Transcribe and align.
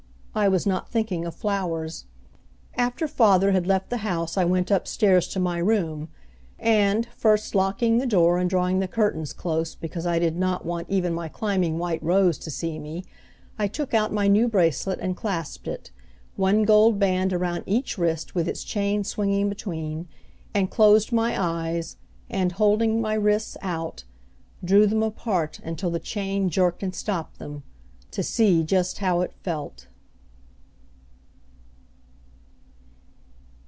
I 0.33 0.47
was 0.47 0.65
not 0.65 0.89
thinking 0.89 1.25
of 1.25 1.35
flowers. 1.35 2.05
After 2.77 3.05
father 3.05 3.51
had 3.51 3.67
left 3.67 3.89
the 3.89 3.97
house 3.97 4.37
I 4.37 4.45
went 4.45 4.71
up 4.71 4.87
stairs 4.87 5.27
to 5.27 5.41
my 5.41 5.57
room; 5.57 6.07
and, 6.57 7.05
first 7.17 7.53
locking 7.53 7.97
the 7.97 8.05
door 8.05 8.37
and 8.37 8.49
drawing 8.49 8.79
the 8.79 8.87
curtains 8.87 9.33
close 9.33 9.75
because 9.75 10.05
I 10.05 10.19
did 10.19 10.37
not 10.37 10.65
want 10.65 10.89
even 10.89 11.13
my 11.13 11.27
climbing 11.27 11.77
white 11.77 12.01
rose 12.01 12.37
to 12.39 12.49
see 12.49 12.79
me, 12.79 13.03
I 13.59 13.67
took 13.67 13.93
out 13.93 14.13
my 14.13 14.29
new 14.29 14.47
bracelet, 14.47 14.99
and 15.01 15.17
clasped 15.17 15.67
it 15.67 15.91
one 16.37 16.63
gold 16.63 16.97
band 16.97 17.33
around 17.33 17.63
each 17.65 17.97
wrist 17.97 18.33
with 18.33 18.47
its 18.47 18.63
chain 18.63 19.03
swinging 19.03 19.49
between 19.49 20.07
and 20.53 20.71
closed 20.71 21.11
my 21.11 21.37
eyes 21.37 21.97
and, 22.29 22.53
holding 22.53 23.01
my 23.01 23.15
wrists 23.15 23.57
out, 23.61 24.05
drew 24.63 24.87
them 24.87 25.03
apart 25.03 25.59
until 25.59 25.89
the 25.89 25.99
chain 25.99 26.49
jerked 26.49 26.83
and 26.83 26.95
stopped 26.95 27.37
them 27.37 27.63
to 28.11 28.23
see 28.23 28.63
just 28.63 28.99
how 28.99 29.19
it 29.19 29.33
felt! 29.43 29.87